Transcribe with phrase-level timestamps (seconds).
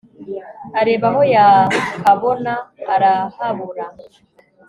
[0.79, 2.53] areba aho yakabona,
[2.93, 3.85] arahabura